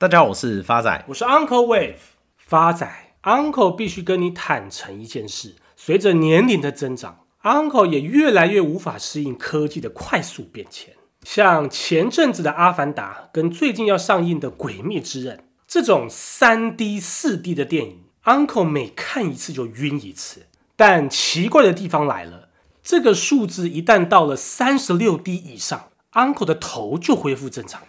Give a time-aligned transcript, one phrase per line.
[0.00, 1.96] 大家好，我是发仔，我是 Uncle Wave。
[2.38, 2.90] 发仔
[3.22, 10.94] ，Uncle 必须跟你坦诚一件事：随着年龄的增长，Uncle 也越来越无法适应科技的快速变迁。
[11.22, 15.36] 像前阵子的《阿凡达》跟最近要上映的《鬼灭之刃》
[15.68, 20.46] 这种三 D、四 D 的电影，Uncle 每看一次就晕一次。
[20.76, 22.48] 但奇怪的地方来了，
[22.82, 25.90] 这个数字一旦到了三十六 D 以上。
[26.14, 27.82] Uncle 的头就恢复正常。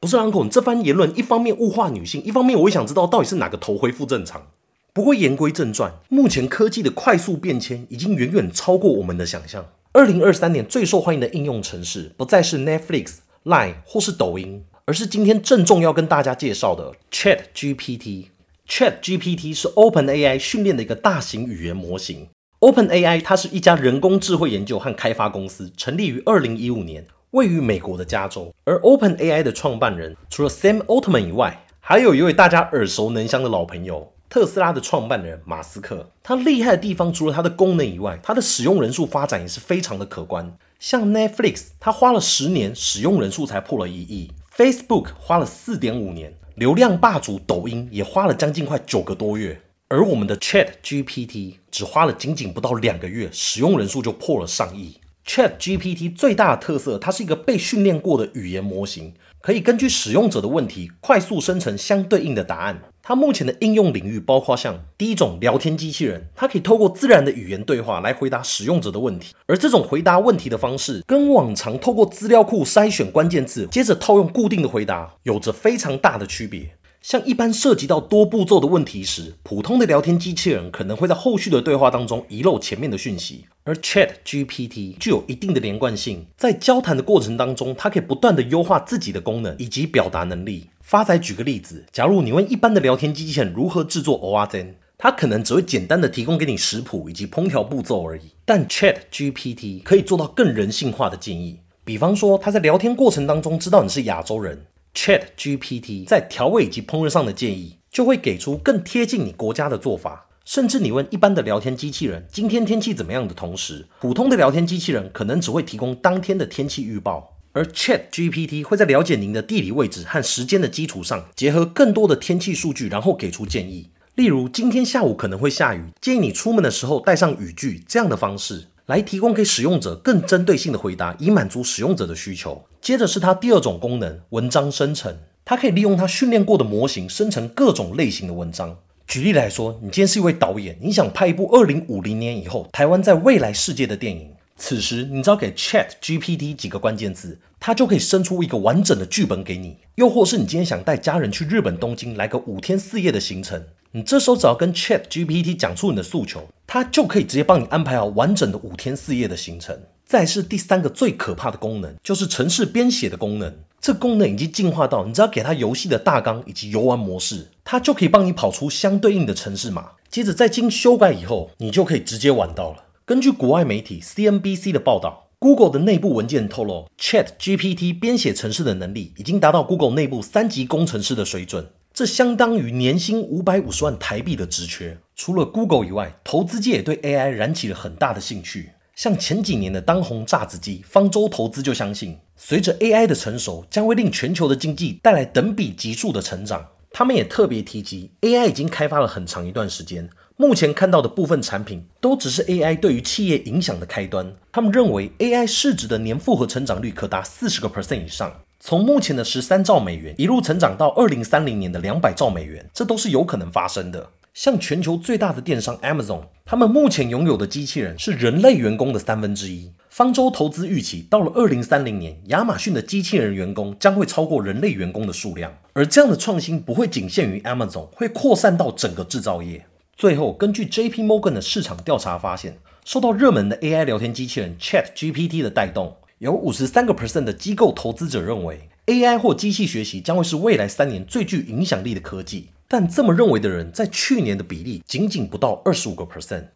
[0.00, 4.46] 不是 Uncle，你这番言论一方面物化女性，一方面我也想知道到底是哪个头恢复正常。
[4.94, 9.66] 不过言归正传，目前科技的快速变迁已经远远超过我们的想象。
[9.92, 18.28] 二零二三年最受欢迎的应用程式不再是 Netflix、Line 或是抖音，而是今天郑重要跟大家介绍的 Chat GPT。
[18.66, 22.28] Chat GPT 是 OpenAI 训练的一个大型语言模型。
[22.60, 28.52] OpenAI 它是一家人工智慧研究和开发公司，成立于二零一五年，位于美国的加州。
[28.64, 36.10] 而 OpenAI 的创办人除了 Sam Altman 以外，还有一位大家耳熟能详的老朋友——特斯拉的创办人马斯克。
[36.22, 40.56] 他厉害的地方，除了它的功能以外，它的使用人数发展也是非常的可观。
[40.78, 49.60] 像 Netflix，它花了十年，使用人数才破了一亿；Facebook 花了四点五年，流量霸主抖音也花了将近快九个多月。
[49.88, 54.96] 而我们的 Chat GPT 只花了仅仅不到两个月，使用人数就破了上亿。
[55.30, 62.82] Chat GPT 最大的特色，它是一个被训练过的语言模型，可以根据使用者的问题快速生成相对应的答案。
[63.00, 76.72] 它目前的应用领域包括像第一种聊天机器人，它可以透过自然的语言对话来回答使用者的问题，而这种回答问题的方式跟往常透过资料库筛选关键字，接着套用固定的回答，有着非常大的区别。
[77.02, 90.68] 像一般涉及到多步骤的问题时，普通的聊天机器人可能会在后续的对话当中遗漏前面的讯息，而 Chat GPT 具有一定的连贯性，在交谈的过程当中，它可以不断的优化自己的功能以及表达能力。
[90.82, 104.66] 发仔举个例子，假如你问一般的聊天机器人如何制作蚵仔煎，它可能只会简单的提供给你食谱以及烹调步骤而已，但 Chat GPT 可以做到更人性化的建议，比方说他在聊天过程当中知道你是亚洲人。
[104.94, 110.26] Chat GPT 在调味以及烹饪上的建议，就会给出更贴近你国家的做法。
[110.44, 123.90] 甚至你问一般的聊天机器人今天天气怎么样的同时，普通的聊天机器人可能只会提供当天的天气预报，而 Chat GPT 会在了解您的地理位置和时间的基础上，结合更多的天气数据，然后给出建议。
[124.16, 128.66] 例如今天下午可能会下雨，建议你出门的时候带上雨具这样的方式。
[128.90, 132.64] 来提供给使用者更针对性的回答，以满足使用者的需求。
[132.82, 135.16] 接着是它第二种功能，文章生成。
[135.44, 138.76] 它可以利用它训练过的模型生成各种类型的文章。
[139.06, 144.32] 举例来说，你今天是一位导演，你想拍一部二零五零年以后台湾在未来世界的电影。
[144.56, 149.76] 此时，你只要给 Chat GPT 几个关键字，它就可以生出一个完整的剧本给你。
[149.94, 153.64] 又或是你今天想带家人去日本东京来个五天四夜的行程。
[153.92, 159.76] 你这时候只要跟 Chat GPT 讲出你的诉求，它就可以直接帮你安排好完整的五天四夜的行程。
[160.04, 163.52] 再是第三个最可怕的功能，就是城市编写的功能。
[163.80, 169.92] 这功能已经进化到，你只要给它游戏的大纲以及游玩模式，它就可以帮你跑出相对应的城市码。
[170.08, 172.84] 接着再经修改以后，你就可以直接玩到了。
[173.04, 181.66] 根据国外媒体 CNBC 的报道，Google 的内部文件透露，Chat GPT 编写城市的能力已经达到 Google 内部三级工程师的水准。
[181.92, 184.98] 这相当于年薪五百五十万台币的职缺。
[185.14, 188.70] 除了 Google 以外，投资界也对 AI 燃起了很大的兴趣。
[188.94, 196.66] 像前几年的当红炸子鸡，方舟投资就相信，随着 AI 的成熟，将会令全球的经济带来等比级数的成长。
[196.92, 204.34] 他们也特别提及，AI 已经开发了很长一段时间，目前看到的部分产品都只是 AI 对于企业影响的开端。
[204.52, 208.40] 他们认为，AI 市值的年复合成长率可达四十个 percent 以上。
[208.62, 214.10] 从目前的十三兆美元一路成长到二零三零年的两百兆美元，这都是有可能发生的。
[214.34, 219.72] 像全球最大的电商 Amazon，他们目前拥有的机器人是人类员工的三分之一。
[219.88, 225.50] 方舟投资预期，到了二零三零年，亚马逊的机器人员工将会超过人类员工的数量。
[225.72, 229.64] 而这样的创新不会仅限于 Amazon，会扩散到整个制造业。
[229.96, 235.96] 最后，根据 JP Morgan 的市场调查发现，受到热门的 AI 聊天机器人 Chat GPT 的带动。
[236.20, 242.50] 有五十三个 percent 的机构投资者认为，AI 或机器学习将会是未来三年最具影响力的科技。
[242.68, 246.48] 但这么认为的人，在去年的比例仅仅不到二十五个 percent。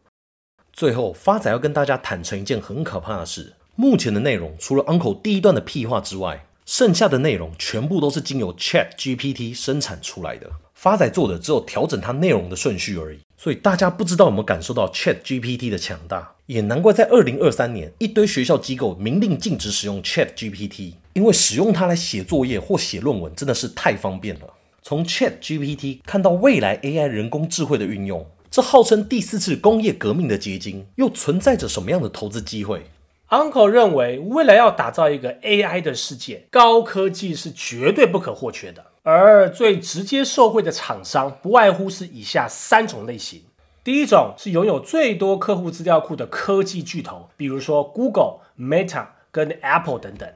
[0.70, 10.50] 最后，发仔要跟大家坦诚一件很可怕的事：目前的内容，除了 Uncle 第一段的屁话之外，剩下的内容全部都是经由 Chat GPT 生产出来的。
[10.75, 13.20] 发仔做的只有调整它内容的顺序而已。
[13.44, 20.94] 所以大家不知道有没有感受到 Chat GPT 的强大，也难怪在二零二三年，一堆学校机构明令禁止使用 Chat GPT。
[21.12, 24.55] 因为使用它来写作业或写论文真的是太方便了。
[24.81, 32.87] 从 ChatGPT 看到未来 AI 人工智慧的运用，这号称第四次工业革命的结晶，又存在着什么样的投资机会
[33.29, 38.87] ？Uncle 认为，未来要打造一个 AI 的世界，高科技是绝对不可或缺的。
[39.04, 43.42] 而最直接受惠的厂商，不外乎是以下三种类型。
[43.84, 50.26] 第一种是拥有最多客户资料库的科技巨头，比如说 Google、Meta 跟 Apple 等等。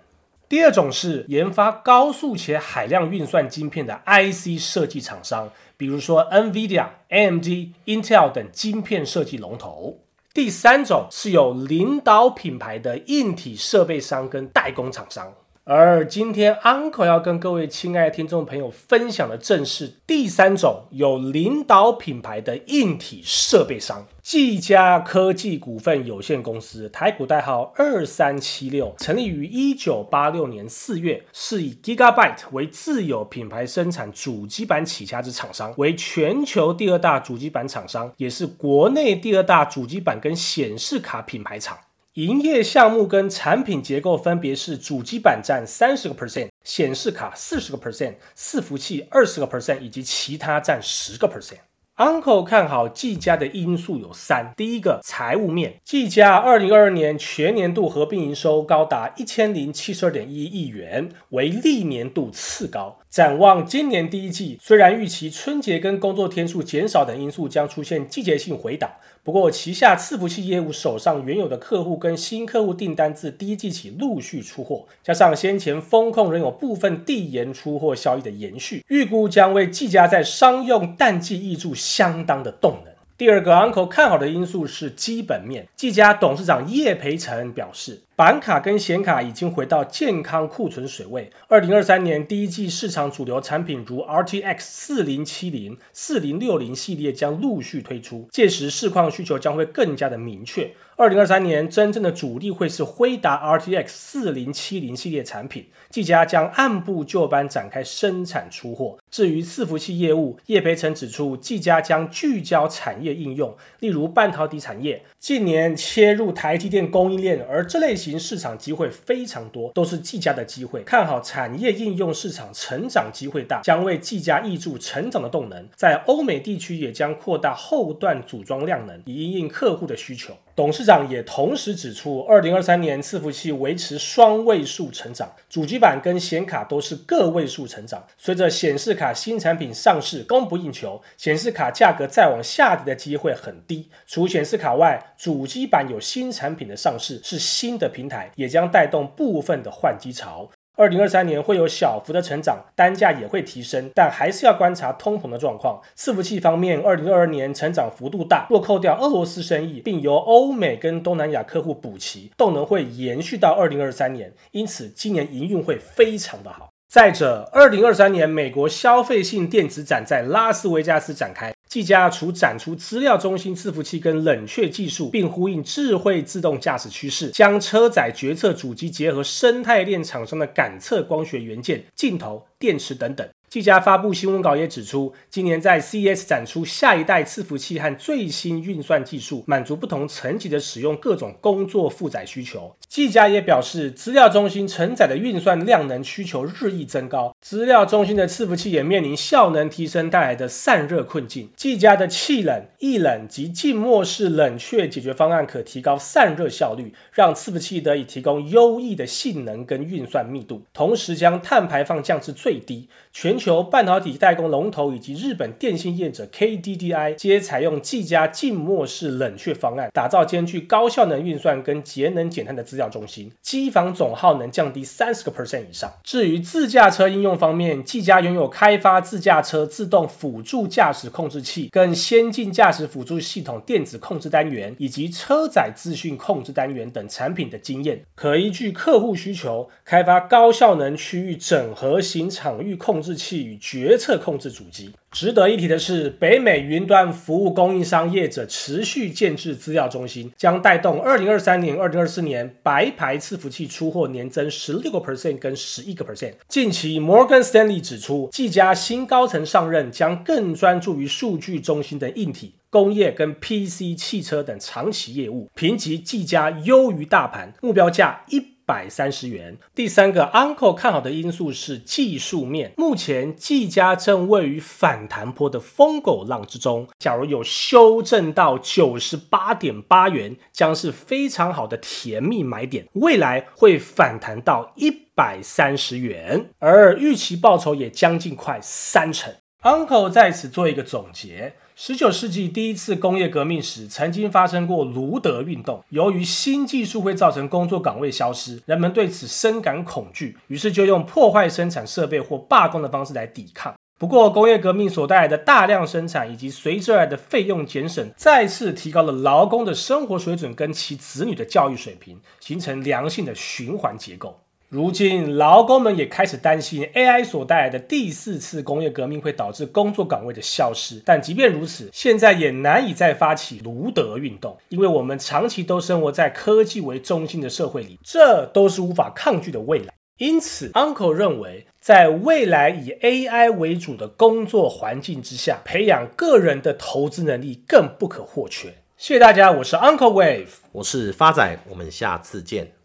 [0.51, 7.47] 第二种是研发高速且海量运算晶片的 IC 设计厂商，比如说 NVIDIA、AMD、
[7.87, 10.01] Intel 等晶片设计龙头。
[10.35, 15.33] 第三种是有领导品牌的硬体设备商跟代工厂商。
[15.71, 41.77] 而今天 Uncle 要跟各位亲爱的听众朋友分享的，正是第三种有领导品牌的硬体设备商——技嘉科技股份有限公司，台股代号二三七六，成立于一九八六年四月，是以 Gigabyte 为自有品牌生产主机板起家之厂商，为全球第二大主机板厂商，也是国内第二大主机板跟显示卡品牌厂。
[42.19, 51.59] 营业项目跟产品结构分别是主机板占三十个 percent，显示卡四十个 percent，伺服器二十个 percent，以及其他占十个 percent。
[51.97, 62.99] Uncle 看好技嘉的因素有三：第一个，财务面，技嘉二零二二年全年度合并营收高达一千零七十二点一亿元，为历年度次高。
[63.09, 68.91] 展望今年第一季，虽然预期春节跟工作天数减少等因素将出现季节性回档，
[69.29, 82.95] 不过旗下伺服器业务手上原有的客户跟新客户订单自第一季起陆续出货，加上先前风控仍有部分递延出货效益的延续，预估将为技嘉在商用淡季挹注相当的动能。
[83.19, 85.69] 第二个 Uncle 看好的因素是基本面。
[85.77, 91.31] 技嘉董事长叶培成表示，板卡跟显卡已经回到健康库存水位。
[91.47, 100.69] 二零二三年第一季市场主流产品如 RTX 四零七零、四零六零系列将陆续推出，届时市况需求将会更加的明确。
[100.97, 108.99] 二零二三年真正的主力会是辉达 RTX 四零七零系列产品，技嘉将按部就班展开生产出货。
[109.09, 120.85] 至于伺服器业务，叶培成指出，技嘉将聚焦产业应用，例如半导体产业，近年切入台积电供应链，而这类型市场机会非常多，都是技嘉的机会。
[120.85, 125.69] 看好产业应用市场成长机会大，将为技嘉挹注成长的动能。
[125.75, 130.35] 在欧美地区也将扩大后段组装量能，以应应客户的需求。
[130.59, 138.05] 董事长也同时指出，二零二三年伺服器维持双位数成长，主机板跟显卡都是个位数成长。
[138.19, 143.89] 随着显示卡新产品上市，供不应求，显示卡价格再往下跌的机会很低。
[144.05, 150.51] 除显示卡外，主机板有新产品的上市，是新的平台，也将带动部分的换机潮。
[150.79, 155.83] 二零二三年会有小幅的成长，单价也会提升，但还是要观察通膨的状况。
[155.97, 166.69] 伺服器方面，二零二二年成长幅度大，若扣掉俄罗斯生意，并由欧美跟东南亚客户补齐，动能会延续到二零二三年，因此今年营运会非常的好。
[166.89, 171.53] 再者，二零二三年美国消费性电子展在拉斯维加斯展开。
[171.69, 183.29] 技嘉除展出资料中心伺服器跟冷却技术，并呼应智慧自动驾驶趋势，将车载决策主机结合生态链厂商的感测光学元件、镜头、电池等等。
[183.49, 192.77] 技嘉发布新闻稿也指出，今年在 CES 展出下一代伺服器和最新运算技术，满足不同层级的使用各种工作负载需求。
[192.89, 201.49] 技嘉也表示，资料中心承载的运算量能需求日益增高，资料中心的伺服器也面临效能提升带来的散热困境。
[201.57, 212.89] 技嘉的气冷、液冷及静默式冷却解决方案可提高散热效率，让伺服器得以提供优异的性能跟运算密度，同时将碳排放降至最低。
[213.11, 225.93] 全全球半导体代工龙头以及日本电信业者 KDDI 皆采用技嘉静默式冷却方案，打造兼具高效能运算跟节能减碳的资料中心，机房总耗能降低三十个 percent 以上。
[226.03, 243.28] 至于自驾车应用方面，技嘉拥有开发自驾车自动辅助驾驶控制器、更先进驾驶辅助系统电子控制单元以及车载资讯控制单元等产品的经验，可依据客户需求开发高效能区域整合型场域控制器。
[243.29, 244.91] 器与决策控制主机。
[245.11, 256.35] 值得一提的是，北美云端服务供应商业者持续建置资料中心，将带动二零二三年、二零二四年白牌伺服器出货年增十六个 percent 跟十一个 percent。
[256.47, 268.58] 近期，Morgan Stanley 指出，技嘉新高层上任将更专注于数据中心的硬体、工业跟 PC、汽车等长期业务，评级技嘉优于大盘，目标价一。
[268.69, 269.57] 百三十元。
[269.75, 289.33] 第三个，Uncle 看好的因素是技术面，目前技嘉正位于反弹波的疯狗浪之中，假如有修正到九十八点八元，将是非常好的甜蜜买点，未来会反弹到一百三十元，而预期报酬也将近快三成。
[289.69, 291.53] Uncle 在此做一个总结。
[291.77, 295.85] 十九世纪第一次工业革命时，曾经发生过卢德运动。
[295.91, 303.75] 由于新技术会造成工作岗位消失，人们对此深感恐惧，于是就用破坏生产设备或罢工的方式来抵抗。
[303.99, 314.41] 不过，工业革命所带来的大量生产以及随之而来的费用节省，再次提高了劳工的生活水准跟其子女的教育水平，形成良性的循环结构。
[314.71, 321.01] 如今，劳工们也开始担心 AI 所带来的第四次工业革命会导致工作岗位的消失。
[321.07, 329.95] 但即便如此，现在也难以再发起卢德运动，因为我们长期都生活在科技为中心的社会里，这都是无法抗拒的未来。
[330.19, 338.75] 因此，Uncle 认为，在未来以 AI 为主的工作环境之下，培养个人的投资能力更不可或缺。
[338.99, 342.73] 谢谢大家，我是 Uncle Wave，我是发仔，我们下次见。